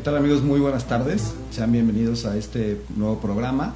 [0.00, 0.40] ¿Qué tal amigos?
[0.40, 1.34] Muy buenas tardes.
[1.50, 3.74] Sean bienvenidos a este nuevo programa.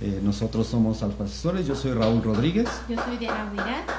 [0.00, 2.68] Eh, nosotros somos Alfa Asesores, yo soy Raúl Rodríguez.
[2.88, 3.90] Yo soy Diana Huirat.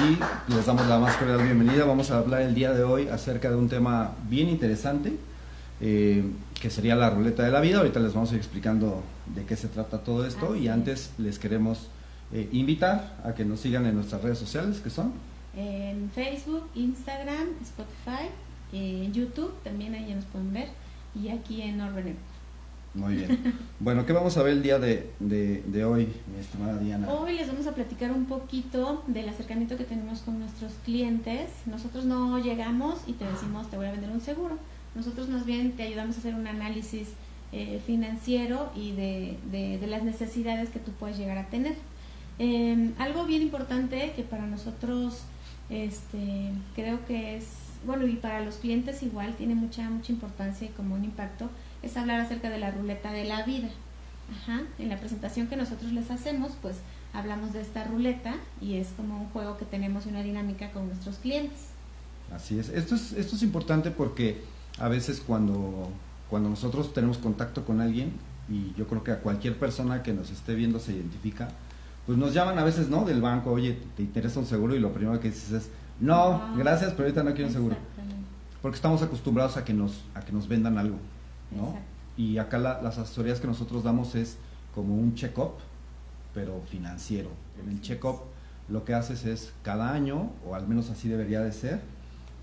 [0.00, 1.84] Y les damos la más cordial bienvenida.
[1.86, 5.18] Vamos a hablar el día de hoy acerca de un tema bien interesante,
[5.80, 6.22] eh,
[6.62, 7.78] que sería la ruleta de la vida.
[7.78, 9.02] Ahorita les vamos a ir explicando
[9.34, 10.52] de qué se trata todo esto.
[10.52, 10.72] Así y es.
[10.72, 11.88] antes les queremos
[12.32, 15.14] eh, invitar a que nos sigan en nuestras redes sociales, que son
[15.56, 18.30] En Facebook, Instagram, Spotify,
[18.72, 20.68] en YouTube, también ahí ya nos pueden ver.
[21.22, 22.16] Y aquí en Orben.
[22.94, 23.54] Muy bien.
[23.80, 27.08] Bueno, ¿qué vamos a ver el día de, de- de hoy, mi estimada Diana?
[27.12, 31.50] Hoy les vamos a platicar un poquito del acercamiento que tenemos con nuestros clientes.
[31.66, 34.56] Nosotros no llegamos y te decimos te voy a vender un seguro.
[34.94, 37.08] Nosotros más bien te ayudamos a hacer un análisis
[37.52, 41.74] eh, financiero y de, de- de las necesidades que tú puedes llegar a tener.
[42.38, 45.22] Eh, algo bien importante que para nosotros
[45.70, 47.46] este, creo que es,
[47.86, 51.50] bueno, y para los clientes igual tiene mucha, mucha importancia y como un impacto,
[51.82, 53.68] es hablar acerca de la ruleta de la vida.
[54.42, 54.62] Ajá.
[54.78, 56.76] En la presentación que nosotros les hacemos, pues
[57.12, 61.16] hablamos de esta ruleta y es como un juego que tenemos una dinámica con nuestros
[61.16, 61.58] clientes.
[62.34, 62.68] Así es.
[62.68, 64.42] Esto es, esto es importante porque
[64.78, 65.90] a veces cuando,
[66.28, 68.12] cuando nosotros tenemos contacto con alguien,
[68.50, 71.48] y yo creo que a cualquier persona que nos esté viendo se identifica,
[72.06, 73.04] pues nos llaman a veces, ¿no?
[73.04, 74.74] Del banco, oye, ¿te interesa un seguro?
[74.74, 75.68] Y lo primero que dices es,
[76.00, 77.76] no, Ah, gracias, pero ahorita no quiero un seguro.
[78.62, 80.96] Porque estamos acostumbrados a que nos, a que nos vendan algo,
[81.50, 81.68] ¿no?
[81.68, 81.80] Exacto.
[82.16, 84.36] Y acá la- las asesorías que nosotros damos es
[84.74, 85.52] como un check-up,
[86.34, 87.30] pero financiero.
[87.62, 88.20] En el check-up
[88.68, 91.80] lo que haces es cada año, o al menos así debería de ser,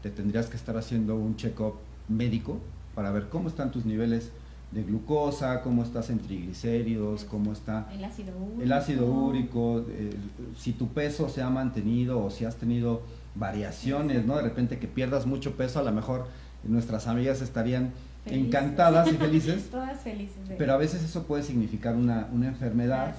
[0.02, 1.76] te tendrías que estar haciendo un check-up
[2.08, 2.60] médico
[2.96, 4.32] para ver cómo están tus niveles
[4.76, 8.62] de glucosa, cómo estás en triglicéridos, cómo está El ácido úrico.
[8.62, 10.12] el ácido úrico, eh,
[10.58, 13.02] si tu peso se ha mantenido o si has tenido
[13.36, 14.36] variaciones, ¿no?
[14.36, 16.28] De repente que pierdas mucho peso, a lo mejor
[16.64, 17.92] nuestras amigas estarían
[18.26, 18.46] Felices.
[18.48, 20.36] encantadas y felices, Todas felices.
[20.58, 23.16] pero a veces eso puede significar una, una enfermedad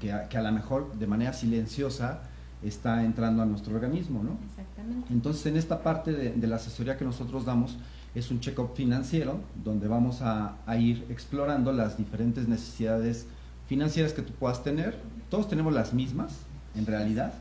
[0.00, 2.20] que a, que a lo mejor de manera silenciosa
[2.62, 4.36] está entrando a nuestro organismo, ¿no?
[4.50, 5.12] Exactamente.
[5.12, 7.78] Entonces, en esta parte de, de la asesoría que nosotros damos,
[8.14, 13.26] es un check-up financiero donde vamos a, a ir explorando las diferentes necesidades
[13.66, 14.98] financieras que tú puedas tener.
[15.30, 16.32] Todos tenemos las mismas,
[16.74, 17.32] en realidad.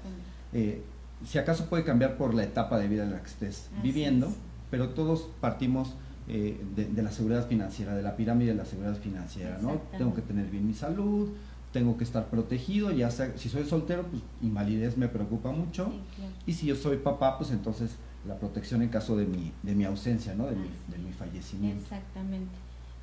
[0.53, 0.81] Eh,
[1.25, 4.27] si acaso puede cambiar por la etapa de vida en la que estés Así viviendo,
[4.27, 4.33] es.
[4.69, 5.95] pero todos partimos
[6.27, 9.81] eh, de, de la seguridad financiera, de la pirámide de la seguridad financiera, ¿no?
[9.97, 11.29] Tengo que tener bien mi salud,
[11.71, 15.85] tengo que estar protegido, ya sea, si soy soltero, pues invalidez me preocupa mucho.
[15.85, 16.31] Sí, claro.
[16.45, 17.91] Y si yo soy papá, pues entonces
[18.27, 20.45] la protección en caso de mi, de mi ausencia, ¿no?
[20.47, 21.83] De mi, de mi fallecimiento.
[21.83, 22.51] Exactamente.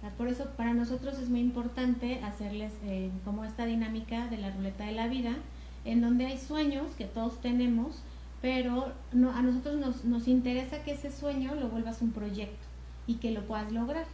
[0.02, 4.50] Ah, Por eso para nosotros es muy importante hacerles eh, como esta dinámica de la
[4.50, 5.34] ruleta de la vida,
[5.84, 8.02] en donde hay sueños que todos tenemos,
[8.42, 12.66] pero no, a nosotros nos, nos interesa que ese sueño lo vuelvas un proyecto
[13.06, 14.04] y que lo puedas lograr.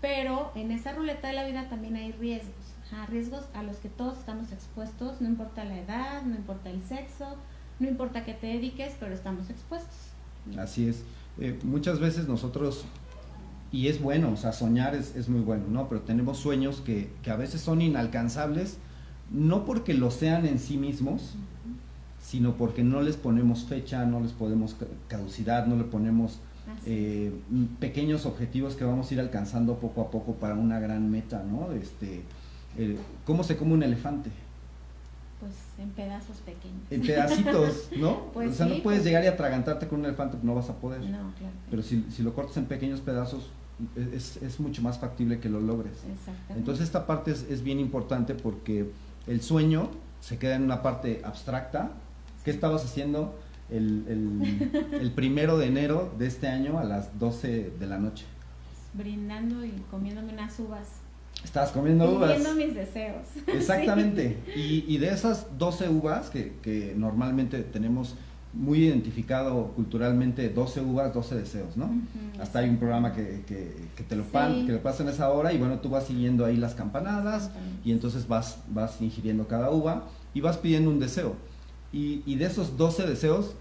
[0.00, 3.88] Pero en esa ruleta de la vida también hay riesgos, ajá, riesgos a los que
[3.88, 7.36] todos estamos expuestos, no importa la edad, no importa el sexo,
[7.78, 10.15] no importa que te dediques, pero estamos expuestos.
[10.58, 11.02] Así es.
[11.38, 12.84] Eh, muchas veces nosotros,
[13.72, 15.88] y es bueno, o sea, soñar es, es muy bueno, ¿no?
[15.88, 18.78] Pero tenemos sueños que, que a veces son inalcanzables,
[19.30, 21.34] no porque lo sean en sí mismos,
[22.22, 26.38] sino porque no les ponemos fecha, no les ponemos ca- caducidad, no le ponemos
[26.86, 27.32] eh,
[27.78, 31.70] pequeños objetivos que vamos a ir alcanzando poco a poco para una gran meta, ¿no?
[31.72, 32.22] Este,
[32.78, 34.30] eh, ¿Cómo se come un elefante?
[35.40, 36.80] Pues en pedazos pequeños.
[36.90, 38.32] En pedacitos, ¿no?
[38.32, 40.70] Pues o sea, sí, no puedes pues- llegar y atragantarte con un elefante, no vas
[40.70, 41.00] a poder.
[41.02, 41.52] No, claro.
[41.70, 43.50] Pero si, si lo cortas en pequeños pedazos,
[44.14, 45.92] es, es mucho más factible que lo logres.
[46.10, 46.54] Exactamente.
[46.54, 48.90] Entonces esta parte es, es bien importante porque
[49.26, 49.90] el sueño
[50.20, 51.90] se queda en una parte abstracta.
[52.44, 53.38] ¿Qué estabas haciendo
[53.68, 58.24] el, el- el primero de enero de este año a las 12 de la noche?
[58.94, 60.86] brindando y comiéndome unas uvas.
[61.44, 62.36] Estabas comiendo uvas.
[62.36, 63.26] Viviendo mis deseos.
[63.46, 64.38] Exactamente.
[64.56, 68.16] Y, y de esas 12 uvas que, que normalmente tenemos
[68.52, 71.90] muy identificado culturalmente 12 uvas, 12 deseos, ¿no?
[72.40, 74.66] Hasta hay un programa que, que, que te lo pan, Sí.
[74.66, 77.50] que lo pasan a esa hora y bueno, tú vas siguiendo ahí las campanadas
[77.84, 81.34] y entonces vas, vas ingiriendo cada uva y vas pidiendo un deseo.
[81.92, 83.54] Y, y de esos 12 deseos,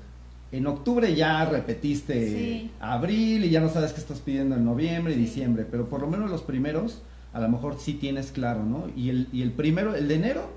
[0.53, 2.71] en octubre ya repetiste Sí.
[2.79, 6.07] abril y ya no sabes qué estás pidiendo en noviembre y diciembre, pero por lo
[6.07, 7.01] menos los primeros
[7.35, 8.85] a lo mejor sí tienes claro, ¿no?
[8.95, 10.49] Y el, y el primero, el de enero,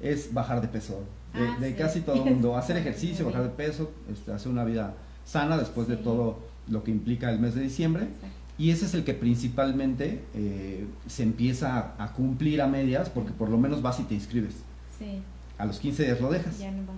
[0.00, 1.00] es bajar de peso.
[1.34, 1.74] De, Ah, de sí.
[1.76, 4.94] casi todo el mundo, hacer ejercicio, bajar de peso, este, hacer una vida
[5.24, 6.38] sana después de todo
[6.68, 8.04] lo que implica el mes de diciembre.
[8.04, 8.26] Exacto.
[8.58, 13.32] Y ese es el que principalmente eh, se empieza a, a cumplir a medias, porque
[13.32, 14.54] por lo menos vas y te inscribes.
[14.98, 15.20] Sí,
[15.58, 16.58] A los 15 días lo dejas.
[16.58, 16.96] ya no vas.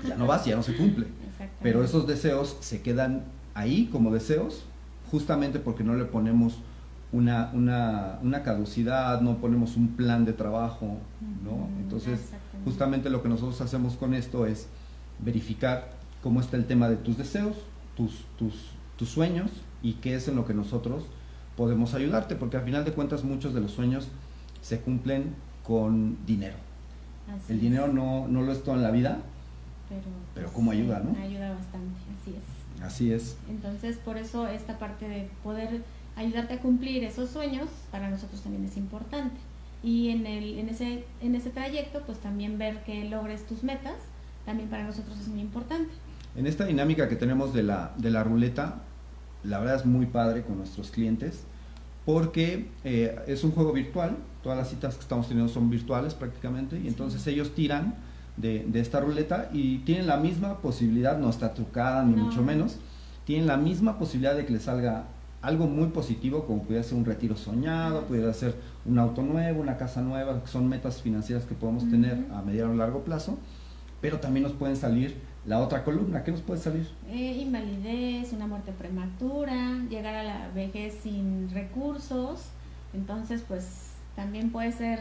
[0.08, 1.06] Ya no vas, ya no se cumple.
[1.62, 3.24] Pero esos deseos se quedan
[3.54, 4.64] ahí como deseos,
[5.10, 6.58] justamente porque no le ponemos
[7.12, 10.98] una, una, una caducidad, no ponemos un plan de trabajo,
[11.44, 11.68] ¿no?
[11.82, 12.30] Entonces,
[12.64, 14.68] justamente lo que nosotros hacemos con esto es
[15.18, 15.90] verificar
[16.22, 17.56] cómo está el tema de tus deseos,
[17.96, 18.54] tus, tus,
[18.96, 19.50] tus sueños
[19.82, 21.04] y qué es en lo que nosotros
[21.56, 24.08] podemos ayudarte, porque al final de cuentas muchos de los sueños
[24.62, 25.34] se cumplen
[25.64, 26.56] con dinero.
[27.28, 27.62] Así El es.
[27.62, 29.18] dinero no, no lo es todo en la vida,
[29.88, 30.02] pero,
[30.34, 31.20] pero pues, cómo ayuda, ¿no?
[31.20, 32.82] Ayuda bastante, así es.
[32.84, 33.36] así es.
[33.48, 35.82] Entonces, por eso esta parte de poder
[36.20, 39.36] ayudarte a cumplir esos sueños para nosotros también es importante.
[39.82, 43.94] Y en, el, en, ese, en ese trayecto, pues también ver que logres tus metas,
[44.44, 45.90] también para nosotros es muy importante.
[46.36, 48.82] En esta dinámica que tenemos de la, de la ruleta,
[49.42, 51.44] la verdad es muy padre con nuestros clientes
[52.04, 56.78] porque eh, es un juego virtual, todas las citas que estamos teniendo son virtuales prácticamente
[56.78, 57.30] y entonces Sí.
[57.30, 57.94] ellos tiran
[58.36, 62.24] de, de esta ruleta y tienen la misma posibilidad, no está trucada ni No.
[62.24, 62.76] mucho menos,
[63.26, 65.04] tienen la misma posibilidad de que les salga
[65.42, 68.54] algo muy positivo como pudiera ser un retiro soñado, pudiera ser
[68.84, 72.34] un auto nuevo, una casa nueva, son metas financieras que podemos tener Ujú.
[72.34, 73.38] a mediano o largo plazo,
[74.00, 75.16] pero también nos pueden salir
[75.46, 76.86] la otra columna, ¿qué nos puede salir?
[77.08, 82.42] Eh, invalidez, una muerte prematura, llegar a la vejez sin recursos,
[82.92, 85.00] entonces pues también puede ser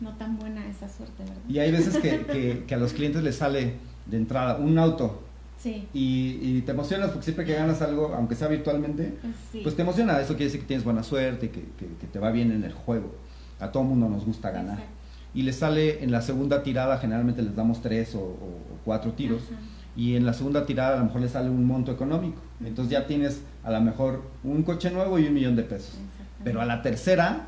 [0.00, 1.36] no tan buena esa suerte, ¿verdad?
[1.48, 3.74] Y hay veces que, que- que a los clientes les sale
[4.06, 5.22] de entrada un auto
[5.62, 9.60] Sí, y, y te emocionas porque siempre que ganas algo, aunque sea virtualmente, pues sí.
[9.62, 10.18] pues te emociona.
[10.20, 12.72] Eso quiere decir que tienes buena suerte, que, que- que te va bien en el
[12.72, 13.14] juego.
[13.60, 14.78] A todo mundo nos gusta ganar.
[14.78, 14.96] Exacto.
[15.34, 19.42] Y les sale en la segunda tirada, generalmente les damos tres o, o- cuatro tiros.
[19.52, 19.60] Ajá.
[19.94, 22.40] Y en la segunda tirada a lo mejor les sale un monto económico.
[22.64, 25.94] Entonces ya tienes a lo mejor un coche nuevo y un millón de pesos.
[26.42, 27.46] Pero a la tercera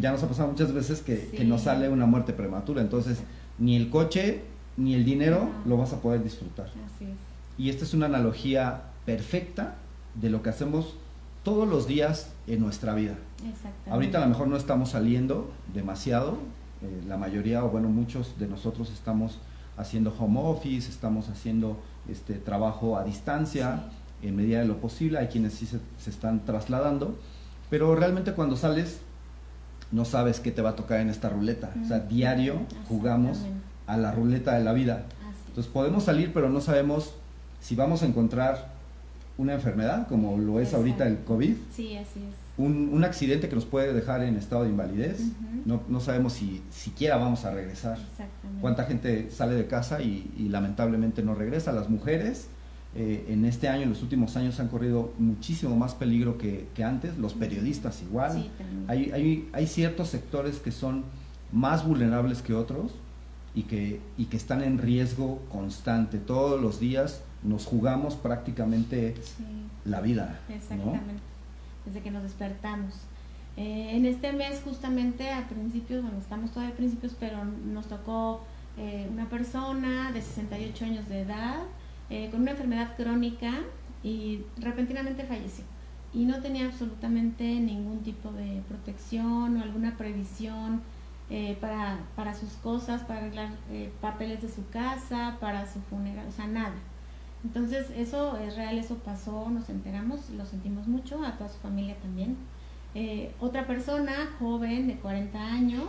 [0.00, 1.44] ya nos ha pasado muchas veces que, que Sí.
[1.44, 2.80] nos sale una muerte prematura.
[2.80, 3.18] Entonces,
[3.58, 4.40] ni el coche
[4.76, 6.66] ni el dinero lo vas a poder disfrutar.
[6.66, 7.10] Así es.
[7.58, 9.76] Y esta es una analogía perfecta
[10.14, 10.94] de lo que hacemos
[11.42, 13.14] todos los días en nuestra vida.
[13.90, 16.38] Ahorita a lo mejor no estamos saliendo demasiado.
[16.82, 19.38] eh, la mayoría, o bueno, muchos de nosotros estamos
[19.78, 21.78] haciendo home office, estamos haciendo
[22.08, 23.84] este trabajo a distancia
[24.22, 25.18] en medida de lo posible.
[25.18, 27.16] Hay quienes sí se, se están trasladando.
[27.70, 28.98] Pero realmente cuando sales,
[29.92, 31.72] no sabes qué te va a tocar en esta ruleta.
[31.82, 33.38] O sea, diario jugamos.
[33.86, 35.06] A la ruleta de la vida.
[35.48, 37.14] Entonces podemos salir, pero no sabemos
[37.60, 38.74] si vamos a encontrar
[39.38, 41.18] una enfermedad, como lo es ahorita el.
[41.18, 42.34] COVID, Sí, así es.
[42.58, 45.20] un, un accidente que nos puede dejar en estado de invalidez.
[45.66, 47.98] No, no sabemos si siquiera vamos a regresar.
[47.98, 48.60] Exactamente.
[48.60, 51.72] Cuánta gente sale de casa y, y lamentablemente no regresa.
[51.72, 52.48] Las mujeres
[52.94, 56.82] eh, en este año, en los últimos años, han corrido muchísimo más peligro que, que
[56.84, 57.18] antes.
[57.18, 58.32] Los periodistas igual.
[58.32, 58.50] Sí.
[58.88, 61.04] Hay, hay, hay ciertos sectores que son
[61.52, 62.92] más vulnerables que otros
[63.56, 66.18] y que, y que están en riesgo constante.
[66.18, 69.44] Todos los días nos jugamos prácticamente Sí.
[69.84, 70.38] la vida.
[70.48, 70.54] ¿no?
[70.54, 71.14] Exactamente,
[71.86, 72.94] desde que nos despertamos.
[73.56, 78.42] Eh, en este mes justamente a principios, bueno, estamos todavía a principios, pero nos tocó
[78.76, 81.62] eh, una persona de 68 años de edad
[82.10, 83.52] eh, con una enfermedad crónica
[84.04, 85.64] y repentinamente falleció.
[86.12, 90.82] Y no tenía absolutamente ningún tipo de protección o alguna previsión
[91.30, 96.26] eh, para, para sus cosas, para arreglar eh, papeles de su casa, para su funeral,
[96.28, 96.74] o sea, nada.
[97.44, 101.96] Entonces, eso es real, eso pasó, nos enteramos, lo sentimos mucho, a toda su familia
[101.96, 102.36] también.
[102.94, 105.88] Eh, otra persona, joven, de 40 años,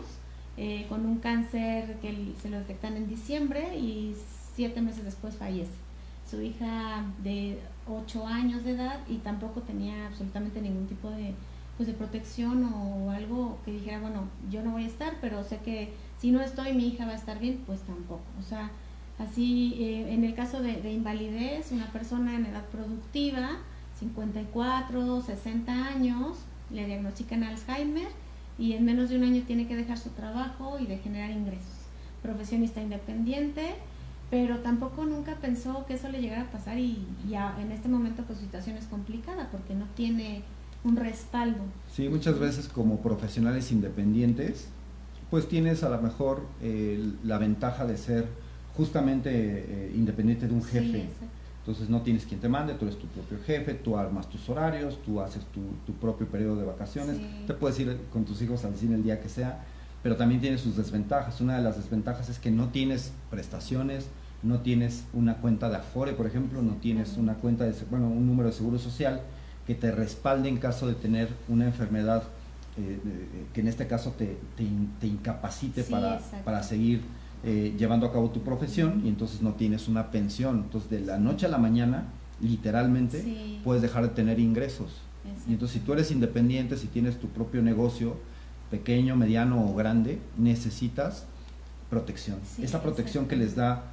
[0.58, 4.16] eh, con un cáncer que se lo detectan en diciembre y
[4.56, 5.72] siete meses después fallece.
[6.30, 11.34] Su hija de 8 años de edad y tampoco tenía absolutamente ningún tipo de,
[11.78, 15.58] pues, de protección o algo que dijera, bueno, yo no voy a estar, pero sé
[15.58, 18.22] que si no estoy, mi hija va a estar bien, pues tampoco.
[18.40, 18.70] O sea,
[19.20, 23.50] Así, eh, en el caso de, de invalidez, una persona en edad productiva,
[24.00, 26.38] 54, 60 años,
[26.70, 28.08] le diagnostican Alzheimer
[28.60, 31.66] y en menos de un año tiene que dejar su trabajo y de generar ingresos.
[32.22, 33.76] Profesionista independiente,
[34.30, 37.88] pero tampoco nunca pensó que eso le llegara a pasar y, y a- en este
[37.88, 40.44] momento pues su situación es complicada porque no tiene
[40.88, 41.60] un respaldo.
[41.94, 44.68] Sí, muchas veces como profesionales independientes,
[45.30, 48.26] pues tienes a lo mejor eh, la ventaja de ser
[48.76, 51.10] justamente eh, independiente de un jefe.
[51.60, 55.02] Entonces no tienes quien te mande, tú eres tu propio jefe, tú armas tus horarios,
[55.04, 57.44] tú haces tu, tu propio periodo de vacaciones, Sí.
[57.46, 59.66] te puedes ir con tus hijos al cine el día que sea,
[60.02, 61.42] pero también tiene sus desventajas.
[61.42, 64.08] Una de las desventajas es que no tienes prestaciones,
[64.44, 68.26] no tienes una cuenta de Afore, por ejemplo, no tienes una cuenta de, bueno, un
[68.28, 69.22] número de seguro social
[69.68, 72.24] que te respalde en caso de tener una enfermedad
[72.78, 77.02] eh, eh, que en este caso te, te, in- te incapacite Sí, para, para seguir
[77.44, 80.62] eh, llevando a cabo tu profesión y entonces no tienes una pensión.
[80.66, 82.06] Entonces de la noche a la mañana,
[82.42, 83.60] literalmente, Sí.
[83.64, 85.02] puedes dejar de tener ingresos.
[85.50, 88.16] Y entonces si tú eres independiente, si tienes tu propio negocio,
[88.72, 91.26] pequeño, mediano o grande, necesitas
[91.90, 92.38] protección.
[92.62, 93.84] Esa protección que les da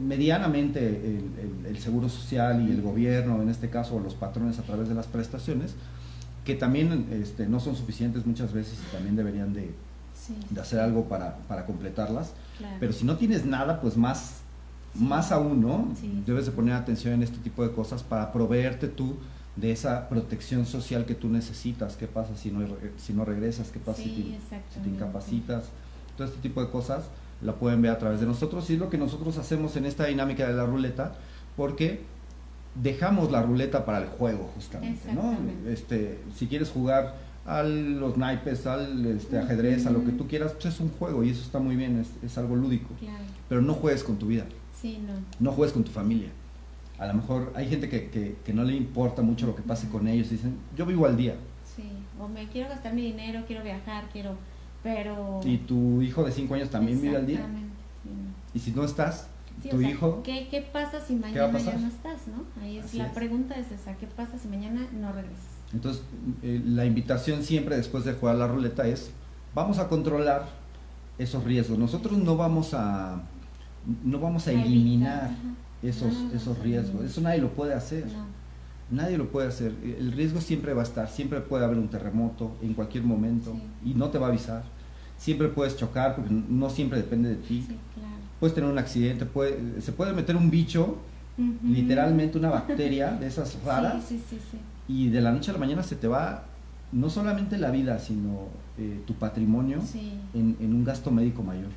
[0.00, 1.20] medianamente
[1.66, 5.06] el, seguro social y el gobierno, en este caso, los patrones a través de las
[5.06, 5.74] prestaciones,
[6.44, 9.72] que también este, no son suficientes muchas veces y también deberían de,
[10.60, 12.32] hacer algo para, completarlas.
[12.78, 14.40] Pero si no tienes nada, pues más,
[14.94, 15.88] más aún, ¿no?
[16.26, 19.16] Debes de poner atención en este tipo de cosas para proveerte tú
[19.56, 21.96] de esa protección social que tú necesitas.
[21.96, 23.70] ¿Qué pasa si no, si no regresas?
[23.70, 24.38] ¿Qué pasa si,
[24.82, 25.64] te, incapacitas?
[26.16, 27.04] Todo este tipo de cosas
[27.42, 30.06] la pueden ver a través de nosotros y es lo que nosotros hacemos en esta
[30.06, 31.14] dinámica de la ruleta
[31.56, 32.00] porque
[32.74, 35.36] dejamos la ruleta para el juego justamente, ¿no?
[35.68, 40.52] Este, si quieres jugar a los naipes, al este, ajedrez, a lo que tú quieras,
[40.52, 42.90] pues es un juego y eso está muy bien, es, algo lúdico.
[43.48, 44.44] Pero no juegues con tu vida.
[44.82, 44.90] no.
[45.40, 46.28] no juegues con tu familia
[47.02, 50.06] a lo mejor hay gente que, que, no le importa mucho lo que pase con
[50.06, 51.34] ellos y dicen, yo vivo al día.
[51.64, 54.36] Sí, o me quiero gastar mi dinero, quiero viajar, quiero,
[54.82, 55.40] pero...
[55.44, 57.46] ¿Y tu hijo de 5 años también vive al día?
[58.54, 59.28] Y si no estás,
[59.70, 60.22] tu hijo...
[60.22, 62.26] ¿qué, ¿qué, pasa si mañana ya no estás?
[62.28, 62.44] ¿no?
[62.62, 65.52] Ahí es, la pregunta es esa, ¿qué pasa si mañana no regresas?
[65.72, 66.02] Entonces,
[66.42, 69.10] eh, la invitación siempre después de jugar la ruleta es,
[69.54, 70.48] vamos a controlar
[71.18, 71.78] esos riesgos.
[71.78, 73.22] Nosotros no vamos a,
[74.04, 75.30] no vamos a eliminar
[75.82, 77.04] esos, esos riesgos.
[77.04, 78.04] Eso nadie lo puede hacer.
[78.92, 79.74] Nadie lo puede hacer.
[79.82, 83.94] El riesgo siempre va a estar, siempre puede haber un terremoto en cualquier momento y
[83.94, 84.64] no te va a avisar.
[85.16, 87.66] Siempre puedes chocar porque no siempre depende de ti.
[88.38, 90.98] Puedes tener un accidente, puede, se puede meter un bicho,
[91.64, 94.12] literalmente una bacteria de esas raras,
[94.86, 96.44] y de la noche a la mañana se te va
[96.90, 99.78] no solamente la vida, sino eh, tu patrimonio
[100.34, 101.70] en, en, un gasto médico mayor.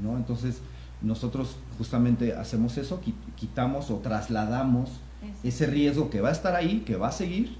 [0.00, 0.16] ¿no?
[0.16, 0.60] Entonces,
[1.02, 3.00] nosotros justamente hacemos eso,
[3.34, 5.00] quitamos o trasladamos
[5.42, 7.56] ese riesgo que va a estar ahí, que va a seguir,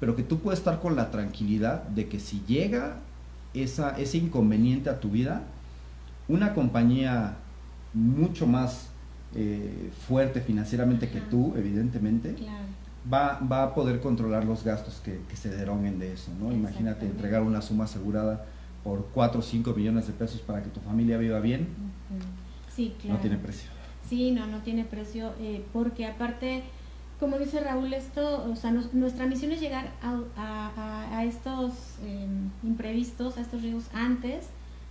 [0.00, 2.96] pero que tú puedes estar con la tranquilidad de que si llega
[3.54, 5.42] esa, ese inconveniente a tu vida,
[6.28, 7.36] una compañía
[7.94, 8.88] mucho más
[9.34, 12.36] eh, fuerte financieramente que tú, evidentemente,
[13.12, 16.30] va, va, a poder controlar los gastos que, se deroguen de eso.
[16.40, 16.52] ¿no?
[16.52, 18.46] Imagínate entregar una suma asegurada
[18.84, 21.68] por 4 o 5 millones de pesos para que tu familia viva bien.
[22.74, 23.16] Sí, claro.
[23.16, 23.70] No tiene precio.
[24.08, 26.62] Sí, no, no tiene precio, eh, porque aparte,
[27.18, 31.72] como dice Raúl, esto, o sea, nuestra misión es llegar a, estos
[32.04, 34.46] em, imprevistos, a estos riesgos antes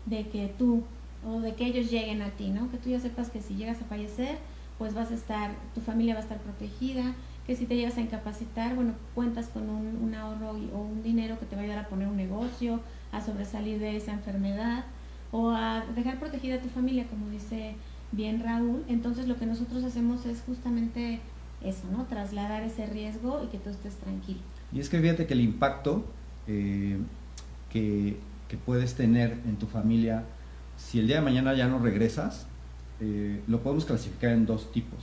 [0.06, 0.84] de que tú
[1.26, 2.70] o de que ellos lleguen a ti, ¿no?
[2.70, 4.38] Que tú ya sepas que si llegas a fallecer,
[4.78, 7.14] pues vas a estar, tu familia va a estar protegida,
[7.46, 11.40] que si te llegas a incapacitar, bueno, cuentas con un, un ahorro o un dinero
[11.40, 12.82] que te va a ayudar a poner un negocio,
[13.12, 14.84] a sobresalir de esa enfermedad
[15.32, 17.76] o a dejar protegida a tu familia, como dice
[18.12, 18.84] bien Raúl.
[18.90, 21.22] Entonces lo que nosotros hacemos es justamente
[21.64, 22.06] eso, ¿no?
[22.06, 24.40] Trasladar ese riesgo y que tú estés tranquilo.
[24.74, 26.06] Y es que fíjate que el impacto
[26.48, 26.98] eh,
[27.72, 28.18] que,
[28.66, 30.24] puedes tener en tu familia,
[30.78, 32.48] si el día de mañana ya no regresas,
[33.00, 35.00] eh, lo podemos clasificar en dos tipos.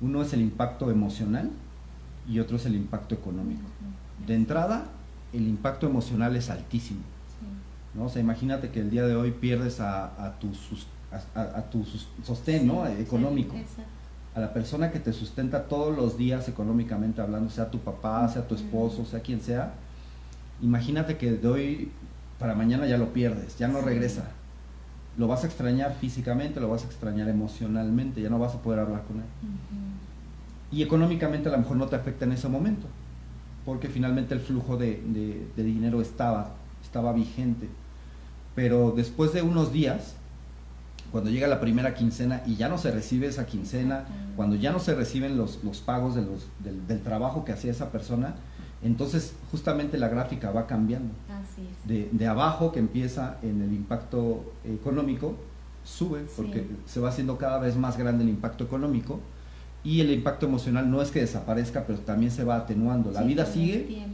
[0.00, 1.50] Uno es el impacto emocional
[2.28, 3.62] y otro es el impacto económico.
[4.26, 4.86] De entrada,
[5.32, 7.00] el impacto emocional es altísimo
[7.94, 8.04] ¿no?
[8.04, 10.48] O sea, imagínate que el día de hoy pierdes a, a tu,
[11.34, 11.84] a, tu
[12.24, 12.86] sostén ¿no?
[12.86, 13.54] económico.
[14.34, 18.46] A la persona que te sustenta todos los días económicamente hablando, sea tu papá, sea
[18.46, 19.74] tu esposo, sea quien sea.
[20.60, 21.92] Imagínate que de hoy
[22.38, 24.30] para mañana ya lo pierdes, ya no regresa.
[25.18, 28.80] Lo vas a extrañar físicamente, lo vas a extrañar emocionalmente, ya no vas a poder
[28.80, 29.24] hablar con él.
[30.70, 32.86] Y económicamente a lo mejor no te afecta en ese momento,
[33.66, 35.02] porque finalmente el flujo de,
[35.54, 37.68] de dinero estaba, estaba vigente
[38.54, 40.14] pero después de unos días,
[41.12, 44.78] cuando llega la primera quincena y ya no se recibe esa quincena, cuando ya no
[44.78, 48.34] se reciben los, los pagos de los, del, trabajo que hacía esa persona,
[48.82, 51.12] entonces justamente la gráfica va cambiando.
[51.84, 55.36] De, de, abajo que empieza en el impacto económico,
[55.84, 59.20] sube porque se va haciendo cada vez más grande el impacto económico
[59.84, 63.10] y el impacto emocional no es que desaparezca, pero también se va atenuando.
[63.10, 64.06] La vida sigue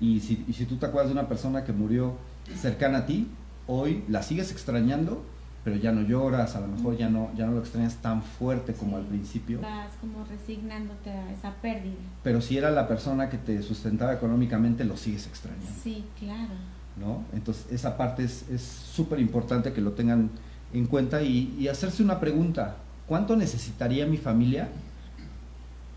[0.00, 2.16] y si, y si tú te acuerdas de una persona que murió
[2.60, 3.28] cercana a ti,
[3.66, 5.24] hoy la sigues extrañando,
[5.64, 8.72] pero ya no lloras, a lo mejor ya no, ya no lo extrañas tan fuerte
[8.72, 9.60] como al principio.
[9.60, 11.94] Vas como resignándote a esa pérdida.
[12.22, 15.70] Pero si era la persona que te sustentaba económicamente, lo sigues extrañando.
[15.82, 16.54] Sí, claro.
[16.96, 17.24] ¿No?
[17.32, 20.30] Entonces esa parte es súper importante que lo tengan
[20.72, 22.76] en cuenta y, hacerse una pregunta,
[23.06, 24.68] ¿cuánto necesitaría mi familia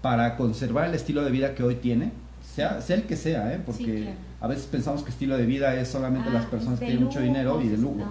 [0.01, 2.11] para conservar el estilo de vida que hoy tiene?
[2.55, 3.61] Sea, sea el que sea, ¿eh?
[3.65, 7.05] porque a veces pensamos que estilo de vida es solamente las ah, personas que tienen
[7.05, 8.05] mucho dinero y de lujo.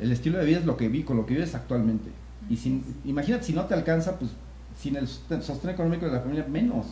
[0.00, 2.10] El estilo de vida es lo que vi, con lo que vives actualmente.
[2.48, 4.30] Y sin, imagínate si no te alcanza, pues
[4.78, 6.86] sin el sostén económico de la familia, menos.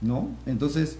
[0.00, 0.30] ¿No?
[0.46, 0.98] Entonces,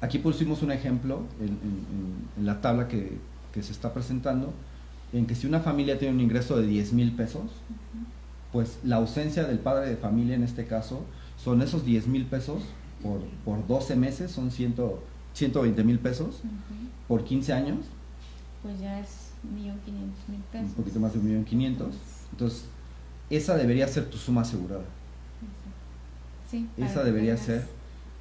[0.00, 3.18] aquí pusimos un ejemplo en, la tabla que,
[3.54, 4.52] se está presentando,
[5.12, 7.50] en que si una familia tiene un ingreso de 10 mil pesos,
[8.52, 11.04] pues la ausencia del padre de familia en este caso
[11.36, 12.62] son esos 10 mil pesos
[13.02, 14.74] por, por 12 meses, son 100,
[15.34, 16.40] 120 mil pesos,
[17.06, 17.78] por 15 años.
[18.62, 20.68] Pues ya es 1.500.000 pesos.
[20.68, 21.76] Un poquito más de 1.500.000.
[21.76, 21.96] Pues
[22.32, 22.64] Entonces,
[23.30, 24.84] esa debería ser tu suma asegurada.
[26.50, 27.64] Sí, esa debería ser.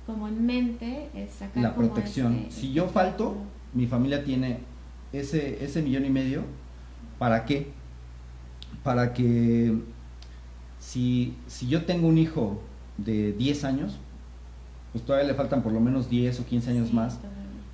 [0.05, 2.45] Como en mente, es sacar la protección.
[2.49, 3.37] si yo falto,
[3.73, 4.59] mi familia tiene
[5.13, 6.43] ese, ese millón y medio.
[7.17, 7.71] ¿Para qué?
[8.83, 9.75] Para que
[10.79, 12.61] si, si yo tengo un hijo
[12.97, 13.97] de 10 años,
[14.91, 17.19] pues todavía le faltan por lo menos 10 o 15 años más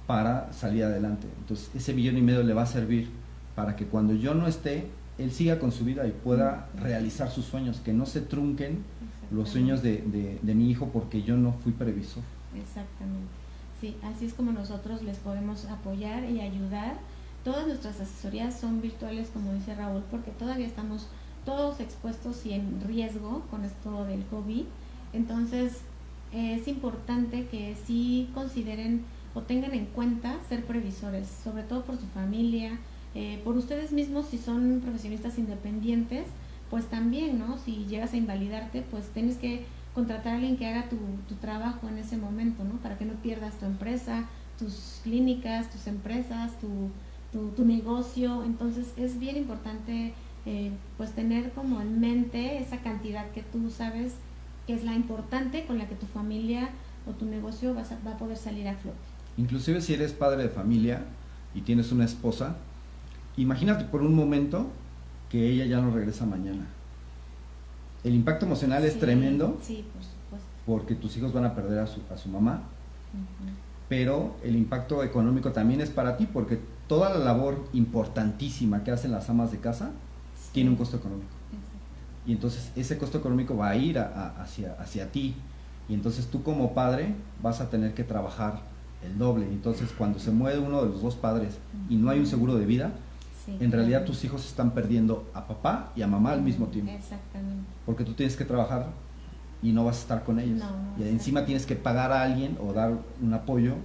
[0.07, 1.27] para salir adelante.
[1.39, 3.09] Entonces, ese millón y medio le va a servir
[3.55, 7.45] para que cuando yo no esté, él siga con su vida y pueda realizar sus
[7.45, 8.83] sueños, que no se trunquen
[9.31, 10.03] los sueños de,
[10.41, 12.23] de, mi hijo porque yo no fui previsor.
[12.55, 13.27] Exactamente.
[13.81, 16.97] Sí, así es como nosotros les podemos apoyar y ayudar.
[17.43, 21.07] Todas nuestras asesorías son virtuales, como dice Raúl, porque todavía estamos
[21.45, 24.65] todos expuestos y en riesgo con esto del COVID.
[25.13, 25.81] Entonces,
[26.33, 32.07] es importante que sí consideren o tengan en cuenta ser previsores, sobre todo por su
[32.07, 32.79] familia,
[33.15, 36.25] eh, por ustedes mismos si son profesionistas independientes,
[36.69, 37.57] pues también, ¿no?
[37.57, 40.97] Si llegas a invalidarte, pues tienes que contratar a alguien que haga tu,
[41.35, 42.73] trabajo en ese momento, ¿no?
[42.81, 44.25] Para que no pierdas tu empresa,
[44.59, 46.91] tus clínicas, tus empresas, tu,
[47.63, 48.43] negocio.
[48.43, 50.13] Entonces es bien importante
[50.45, 54.13] eh, pues tener como en mente esa cantidad que tú sabes
[54.67, 56.69] que es la importante con la que tu familia
[57.07, 58.97] o tu negocio va a, va a poder salir a flote.
[59.37, 61.05] Inclusive si eres padre de familia
[61.53, 62.57] y tienes una esposa,
[63.37, 64.67] imagínate por un momento
[65.29, 66.65] que ella ya no regresa mañana.
[68.03, 70.47] El impacto emocional es tremendo sí, por supuesto.
[70.65, 72.61] porque tus hijos van a perder a su, a su mamá,
[73.89, 79.11] pero el impacto económico también es para ti porque toda la labor importantísima que hacen
[79.11, 79.91] las amas de casa
[80.51, 81.29] tiene un costo económico.
[82.25, 85.35] Y entonces ese costo económico va a ir hacia, hacia ti.
[85.87, 88.61] Y entonces tú como padre vas a tener que trabajar
[89.03, 89.45] el doble.
[89.45, 91.57] Entonces cuando se muere uno de los dos padres
[91.89, 92.93] y no hay un seguro de vida,
[93.47, 96.91] en realidad tus hijos están perdiendo a papá y a mamá al mismo tiempo.
[96.91, 97.63] Exactamente.
[97.85, 98.87] Porque tú tienes que trabajar
[99.61, 100.61] y no vas a estar con ellos.
[100.97, 103.75] y encima tienes que pagar a alguien o dar un apoyo.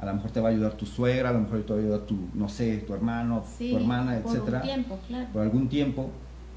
[0.00, 1.82] A lo mejor te va a ayudar tu suegra, a lo mejor te va a
[1.82, 4.60] ayudar tu, no sé, tu hermano, tu hermana, por etcétera.
[4.60, 5.28] Por tiempo, claro.
[5.32, 6.10] Por algún tiempo,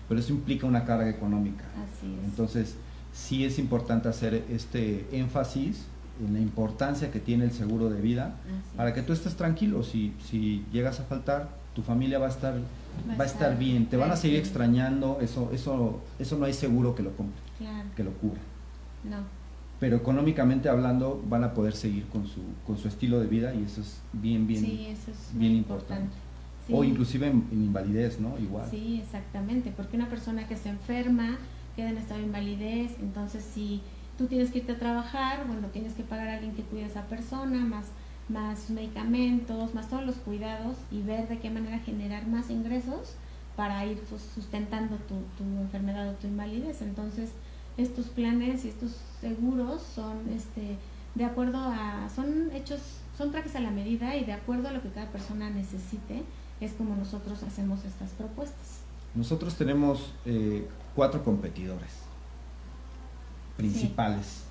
[0.07, 1.63] pero eso implica una carga económica.
[1.75, 2.25] Así es.
[2.25, 2.75] Entonces,
[3.13, 5.85] sí es importante hacer este énfasis
[6.25, 8.35] en la importancia que tiene el seguro de vida
[8.75, 9.83] para que tú estés tranquilo.
[9.83, 12.55] Si, si llegas a faltar, tu familia va a estar
[13.19, 16.95] va, a estar bien, te van a seguir extrañando, eso eso eso no hay seguro
[16.95, 17.11] que lo
[17.95, 18.39] que lo cubra.
[19.03, 19.17] No.
[19.79, 23.63] Pero económicamente hablando van a poder seguir con su con su estilo de vida y
[23.63, 24.95] eso es bien bien
[25.33, 26.15] bien importante.
[26.71, 28.37] O inclusive en, invalidez, ¿no?
[28.37, 28.67] Igual.
[28.69, 31.39] Sí, exactamente, porque una persona que se enferma
[31.75, 33.81] queda en estado de invalidez, entonces si
[34.19, 36.87] tú tienes que irte a trabajar, bueno, tienes que pagar a alguien que cuide a
[36.87, 37.85] esa persona, más
[38.29, 43.15] más medicamentos, más todos los cuidados y ver de qué manera generar más ingresos
[43.55, 46.81] para ir pues, sustentando tu, tu enfermedad o tu invalidez.
[46.81, 47.31] Entonces,
[47.81, 50.77] estos planes y estos seguros son este
[51.15, 52.79] de acuerdo a son hechos
[53.17, 56.23] son trajes a la medida y de acuerdo a lo que cada persona necesite
[56.61, 58.81] es como nosotros hacemos estas propuestas
[59.15, 61.89] nosotros tenemos eh, cuatro competidores
[63.57, 64.43] principales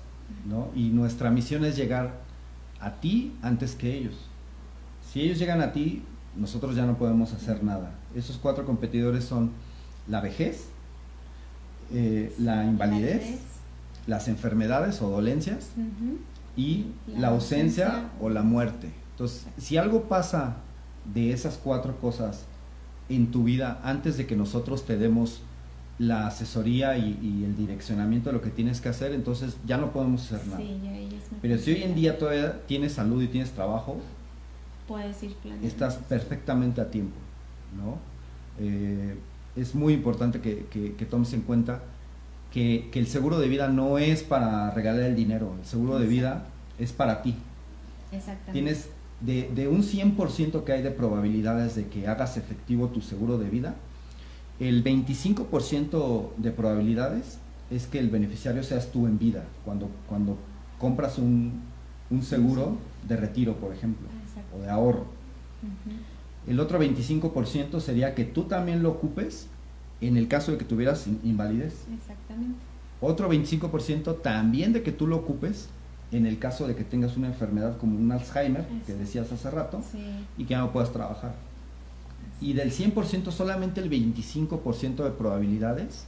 [0.45, 0.67] ¿no?
[0.75, 2.28] y nuestra misión es llegar
[2.79, 4.15] a ti antes que ellos.
[5.11, 6.03] Si ellos llegan a ti,
[6.35, 7.91] nosotros ya no podemos hacer nada.
[8.15, 9.51] Esos cuatro competidores son
[10.07, 10.65] la vejez,
[11.93, 13.39] eh, la invalidez,
[14.07, 15.69] las enfermedades o dolencias
[16.55, 18.89] y la, ausencia, o la muerte.
[19.11, 20.57] Entonces, si algo pasa
[21.13, 22.45] de esas cuatro cosas
[23.09, 25.41] en tu vida antes de que nosotros te demos
[25.99, 30.31] la asesoría y, el direccionamiento de lo que tienes que hacer, entonces ya no podemos
[30.31, 30.63] hacer nada.
[31.41, 33.97] Pero si hoy en día todavía tienes salud y tienes trabajo,
[34.87, 37.15] puedes ir Estás perfectamente a tiempo,
[37.77, 37.97] ¿no?
[38.59, 39.17] Eh,
[39.55, 41.83] es muy importante que, tomes en cuenta
[42.51, 46.45] que, el seguro de vida no es para regalar el dinero, el seguro de vida
[46.79, 47.35] es para ti.
[48.13, 48.53] Exactamente.
[48.53, 53.37] Tienes de, de un 100% que hay de probabilidades de que hagas efectivo tu seguro
[53.37, 53.75] de vida,
[54.59, 57.39] el 25% de probabilidades
[57.71, 60.37] es que el beneficiario seas tú en vida, cuando, cuando
[60.77, 61.61] compras un,
[62.21, 64.07] seguro de retiro, por ejemplo,
[64.57, 65.05] o de ahorro.
[66.47, 69.47] El otro 25% sería que tú también lo ocupes
[70.01, 71.85] en el caso de que tuvieras invalidez.
[71.93, 72.57] Exactamente.
[73.01, 75.69] Otro 25% también de que tú lo ocupes
[76.11, 79.83] en el caso de que tengas una enfermedad como un Alzheimer, que decías hace rato,
[79.91, 79.99] Sí.
[80.37, 81.35] y que ya no puedas trabajar.
[82.41, 86.05] Y del 100%, solamente el 25% de probabilidades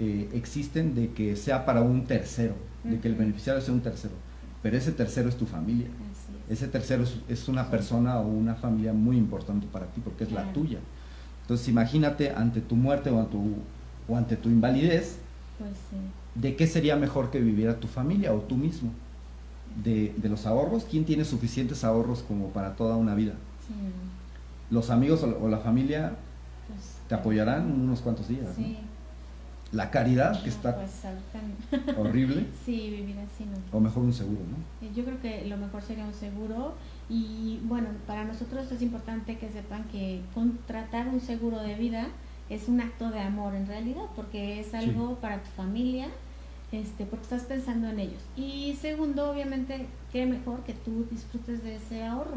[0.00, 4.14] eh, existen de que sea para un tercero, de que el beneficiario sea un tercero.
[4.62, 5.86] Pero ese tercero es tu familia.
[6.48, 6.58] Es.
[6.58, 10.32] Ese tercero es, es una persona o una familia muy importante para ti porque es
[10.32, 10.78] la tuya.
[11.42, 13.54] Entonces imagínate ante tu muerte o, ante tu,
[14.08, 15.18] o ante tu invalidez,
[15.58, 15.96] Pues sí.
[16.40, 18.90] ¿de qué sería mejor que viviera tu familia o tú mismo?
[19.82, 23.32] De, de los ahorros, ¿quién tiene suficientes ahorros como para toda una vida?
[23.66, 23.74] Sí.
[24.70, 26.12] Los amigos o, o la familia
[26.68, 28.46] Pues, te apoyarán unos cuantos días.
[28.46, 28.54] ¿no?
[28.54, 28.78] Sí.
[29.72, 33.76] La caridad, que No, está Pues horrible, Sí, vivir así no.
[33.76, 34.86] o mejor un seguro, ¿no?
[34.86, 36.74] Eh, Yo creo que lo mejor sería un seguro
[37.08, 42.06] y bueno, para nosotros es importante que sepan que contratar un seguro de vida
[42.50, 46.08] es un acto de amor en realidad, porque es algo para tu familia,
[46.72, 48.22] este, porque estás pensando en ellos.
[48.36, 52.36] Y segundo, obviamente, qué mejor que tú disfrutes de ese ahorro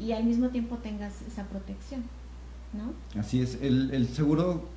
[0.00, 2.02] y al mismo tiempo tengas esa protección,
[2.72, 3.20] ¿no?
[3.20, 4.68] Así es, el, el seguro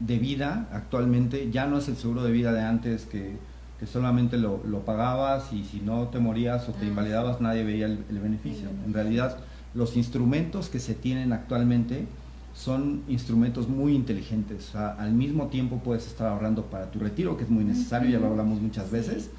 [0.00, 3.36] de vida actualmente ya no es el seguro de vida de antes que,
[3.78, 7.64] que solamente lo, lo pagabas y si no te morías o te Ah, invalidabas nadie
[7.64, 8.68] veía el, el beneficio.
[8.68, 8.86] El beneficio.
[8.86, 9.36] En realidad
[9.74, 12.06] los instrumentos que se tienen actualmente
[12.54, 14.68] son instrumentos muy inteligentes.
[14.70, 18.10] O sea, al mismo tiempo puedes estar ahorrando para tu retiro, que es muy necesario,
[18.10, 18.92] ya lo hablamos muchas Sí.
[18.92, 19.30] veces.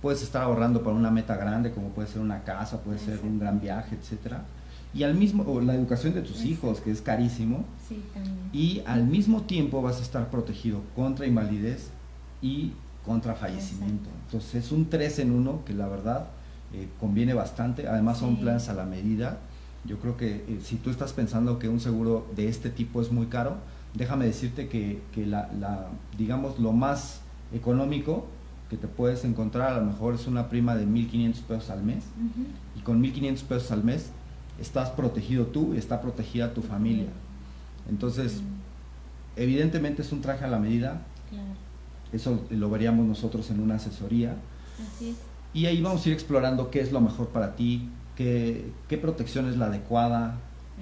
[0.00, 3.38] Puedes estar ahorrando para una meta grande, como puede ser una casa, puede ser un
[3.38, 4.44] gran viaje, etcétera.
[4.94, 6.50] Y al mismo, o la educación de tus Exacto.
[6.52, 8.36] hijos, que es carísimo, Sí, también.
[8.52, 11.90] y al mismo tiempo vas a estar protegido contra invalidez
[12.40, 12.72] y
[13.04, 14.08] contra fallecimiento.
[14.26, 16.28] Entonces es un 3 en 1 que la verdad
[16.72, 17.86] eh, conviene bastante.
[17.88, 18.42] Además son Sí.
[18.42, 19.38] planes a la medida.
[19.84, 23.12] Yo creo que eh, si tú estás pensando que un seguro de este tipo es
[23.12, 23.56] muy caro,
[23.94, 27.20] déjame decirte que, que la, la, digamos, lo más
[27.52, 28.26] económico
[28.70, 32.04] que te puedes encontrar a lo mejor es una prima de 1.500 pesos al mes
[32.16, 32.46] Ujú.
[32.78, 34.10] y con 1.500 pesos al mes
[34.60, 37.08] estás protegido tú y está protegida tu familia.
[37.88, 38.40] Entonces,
[39.36, 41.48] evidentemente es un traje a la medida, Claro,
[42.12, 44.36] eso lo veríamos nosotros en una asesoría
[44.86, 45.16] así es.
[45.52, 49.48] y ahí vamos a ir explorando qué es lo mejor para ti, qué, qué protección
[49.48, 50.38] es la adecuada.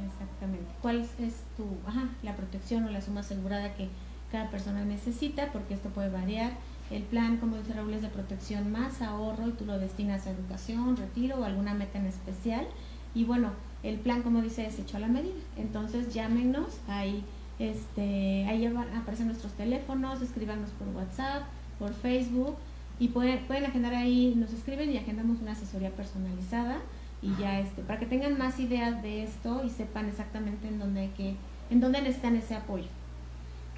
[0.07, 0.67] Exactamente.
[0.83, 3.89] ¿Cuál es, es tu, ajá, la protección o la suma asegurada que
[4.31, 5.53] cada persona necesita?
[5.53, 6.53] Porque esto puede variar.
[6.91, 10.31] El plan, como dice Raúl, es de protección más ahorro y tú lo destinas a
[10.31, 12.67] educación, retiro o alguna meta en especial.
[13.15, 13.51] Y bueno,
[13.83, 15.35] el plan, como dice, es hecho a la medida.
[15.57, 17.25] Entonces llámenos, ahí,
[17.59, 21.43] este, ahí aparecen nuestros teléfonos, escríbanos por WhatsApp,
[21.79, 22.57] por Facebook
[22.99, 26.79] y pueden, pueden agendar ahí, nos escriben y agendamos una asesoría personalizada
[27.21, 31.01] y ya este, para que tengan más ideas de esto y sepan exactamente en dónde
[31.03, 31.35] hay que,
[31.71, 32.89] en dónde necesitan ese apoyo.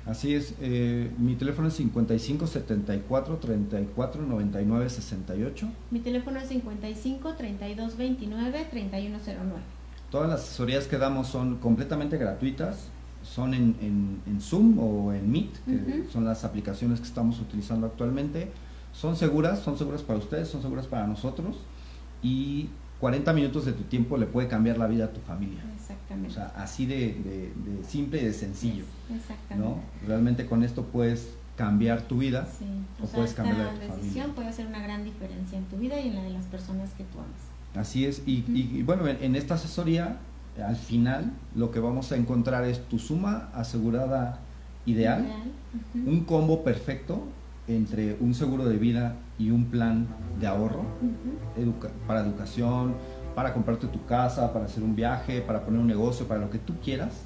[0.07, 5.69] Así es, eh, mi teléfono es 55 74 34 99 68.
[5.91, 9.53] Mi teléfono es 55 32 29 3109.
[10.11, 12.89] Todas las asesorías que damos son completamente gratuitas,
[13.23, 17.87] son en, en- en Zoom o en Meet, que son las aplicaciones que estamos utilizando
[17.87, 18.51] actualmente.
[18.93, 21.57] Son seguras, son seguras para ustedes, son seguras para nosotros
[22.23, 22.69] y
[23.05, 25.63] 40 minutos de tu tiempo le puede cambiar la vida a tu familia.
[25.71, 26.31] O Exactamente.
[26.35, 28.85] sea, así de, de- de simple y de sencillo.
[29.15, 29.57] Exactamente.
[29.69, 29.83] ¿no?
[30.09, 32.49] Realmente con esto puedes cambiar tu vida.
[32.59, 32.65] Sí.
[33.01, 34.35] O O sea, puedes cambiar la de tu decisión familia.
[34.35, 37.05] puede hacer una gran diferencia en tu vida y en la de las personas que
[37.05, 37.77] tú amas.
[37.87, 38.23] Así es.
[38.25, 40.17] Y, y- y bueno, en, en esta asesoría,
[40.67, 44.39] al final, lo que vamos a encontrar es tu suma asegurada
[44.87, 45.27] ideal,
[45.95, 46.09] Ujú.
[46.11, 47.23] un combo perfecto
[47.69, 50.07] entre un seguro de vida y un plan
[50.41, 51.61] de ahorro Ujú.
[51.61, 52.95] educa- para educación,
[53.35, 56.59] para comprarte tu casa, para hacer un viaje, para poner un negocio, para lo que
[56.59, 57.23] tú quieras.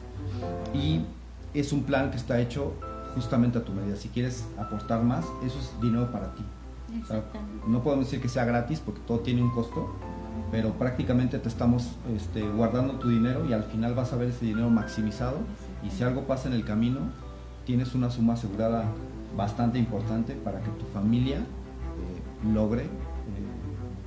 [0.72, 1.02] Y
[1.54, 2.72] es un plan que está hecho
[3.14, 3.96] justamente a tu medida.
[3.96, 6.42] Si quieres aportar más, eso es dinero para ti.
[6.88, 7.64] O sea, Exactamente.
[7.66, 9.94] no podemos decir que sea gratis porque todo tiene un costo,
[10.50, 14.46] pero prácticamente te estamos este, guardando tu dinero y al final vas a ver ese
[14.46, 15.36] dinero maximizado
[15.84, 17.00] y si algo pasa en el camino,
[17.66, 18.84] tienes una suma asegurada
[19.36, 21.40] bastante importante para que tu familia
[22.44, 22.88] logre eh,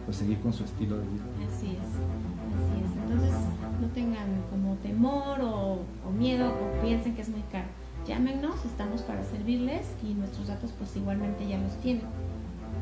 [0.05, 1.23] pues seguir con su estilo de vida.
[1.47, 2.91] Así es, así es.
[3.03, 3.33] Entonces
[3.81, 7.67] no tengan como temor o, o miedo o piensen que es muy caro.
[8.07, 12.05] Llámenos, estamos para servirles y nuestros datos pues igualmente ya los tienen,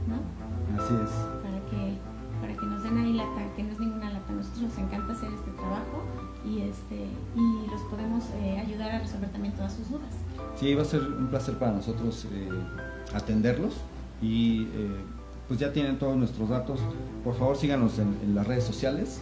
[0.08, 0.82] ¿no?
[0.82, 1.12] Así es.
[1.44, 1.98] Para que,
[2.40, 4.32] para que nos den ahí lata, que no es ninguna lata.
[4.32, 6.04] A nosotros nos encanta hacer este trabajo
[6.46, 10.10] y este y los podemos eh, ayudar a resolver también todas sus dudas.
[10.56, 12.50] Sí, va a ser un placer para nosotros eh,
[13.14, 13.76] atenderlos
[14.22, 15.04] y eh,
[15.50, 16.80] pues ya tienen todos nuestros datos.
[17.26, 19.20] Por favor síganos en, en las redes sociales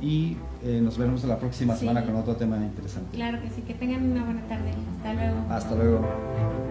[0.00, 1.80] y eh, nos veremos la próxima Sí.
[1.80, 3.16] semana con otro tema interesante.
[3.16, 4.70] Claro que sí, que tengan una buena tarde.
[4.96, 5.36] Hasta luego.
[5.52, 6.67] Hasta luego.